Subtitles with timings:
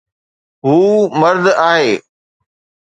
[0.65, 2.01] هو مرد آهي